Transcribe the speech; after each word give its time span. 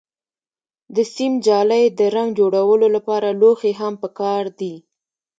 د 0.95 0.97
سیم 1.13 1.33
جالۍ، 1.45 1.83
د 1.99 2.01
رنګ 2.15 2.29
جوړولو 2.39 2.87
لپاره 2.95 3.27
لوښي 3.39 3.73
هم 3.79 3.93
پکار 4.03 4.43
دي. 4.59 4.73